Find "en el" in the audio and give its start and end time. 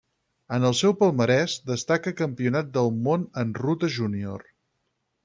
0.55-0.75